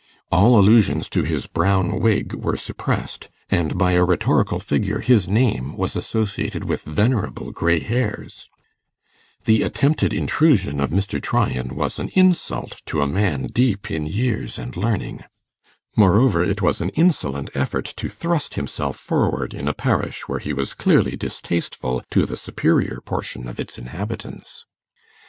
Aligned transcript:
All 0.31 0.57
allusions 0.59 1.07
to 1.09 1.21
his 1.21 1.45
brown 1.45 1.99
wig 1.99 2.33
were 2.33 2.57
suppressed, 2.57 3.29
and 3.51 3.77
by 3.77 3.91
a 3.91 4.03
rhetorical 4.03 4.59
figure 4.59 4.97
his 4.99 5.27
name 5.27 5.77
was 5.77 5.95
associated 5.95 6.63
with 6.63 6.81
venerable 6.81 7.51
grey 7.51 7.79
hairs; 7.81 8.49
the 9.45 9.61
attempted 9.61 10.11
intrusion 10.11 10.79
of 10.79 10.89
Mr. 10.89 11.21
Tryan 11.21 11.75
was 11.75 11.99
an 11.99 12.09
insult 12.15 12.81
to 12.87 13.01
a 13.03 13.07
man 13.07 13.43
deep 13.45 13.91
in 13.91 14.07
years 14.07 14.57
and 14.57 14.75
learning; 14.75 15.23
moreover, 15.95 16.43
it 16.43 16.63
was 16.63 16.81
an 16.81 16.89
insolent 16.95 17.51
effort 17.53 17.85
to 17.97 18.09
thrust 18.09 18.55
himself 18.55 18.97
forward 18.97 19.53
in 19.53 19.67
a 19.67 19.73
parish 19.75 20.27
where 20.27 20.39
he 20.39 20.51
was 20.51 20.73
clearly 20.73 21.15
distasteful 21.15 22.01
to 22.09 22.25
the 22.25 22.35
superior 22.37 23.01
portion 23.05 23.47
of 23.47 23.59
its 23.59 23.77
inhabitants. 23.77 24.65